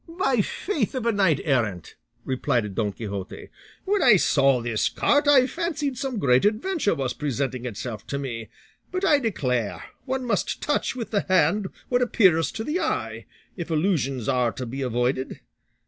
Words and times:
"By 0.09 0.37
the 0.37 0.41
faith 0.41 0.95
of 0.95 1.05
a 1.05 1.11
knight 1.11 1.41
errant," 1.43 1.93
replied 2.25 2.73
Don 2.73 2.91
Quixote, 2.91 3.49
"when 3.85 4.01
I 4.01 4.15
saw 4.15 4.59
this 4.59 4.89
cart 4.89 5.27
I 5.27 5.45
fancied 5.45 5.95
some 5.95 6.17
great 6.17 6.43
adventure 6.43 6.95
was 6.95 7.13
presenting 7.13 7.65
itself 7.67 8.07
to 8.07 8.17
me; 8.17 8.49
but 8.91 9.05
I 9.05 9.19
declare 9.19 9.83
one 10.05 10.25
must 10.25 10.59
touch 10.59 10.95
with 10.95 11.11
the 11.11 11.21
hand 11.29 11.67
what 11.89 12.01
appears 12.01 12.51
to 12.53 12.63
the 12.63 12.79
eye, 12.79 13.27
if 13.55 13.69
illusions 13.69 14.27
are 14.27 14.51
to 14.53 14.65
be 14.65 14.81
avoided. 14.81 15.41